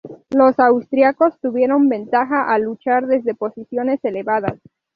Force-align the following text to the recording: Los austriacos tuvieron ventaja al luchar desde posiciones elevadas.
Los 0.31 0.57
austriacos 0.57 1.39
tuvieron 1.41 1.87
ventaja 1.87 2.51
al 2.51 2.63
luchar 2.63 3.05
desde 3.05 3.35
posiciones 3.35 4.03
elevadas. 4.03 4.59